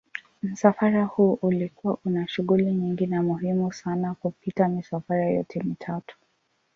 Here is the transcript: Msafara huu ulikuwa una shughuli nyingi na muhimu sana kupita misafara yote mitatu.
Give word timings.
Msafara 0.43 1.03
huu 1.05 1.33
ulikuwa 1.41 1.97
una 2.05 2.27
shughuli 2.27 2.65
nyingi 2.65 3.07
na 3.07 3.23
muhimu 3.23 3.73
sana 3.73 4.13
kupita 4.13 4.67
misafara 4.67 5.29
yote 5.29 5.63
mitatu. 5.63 6.17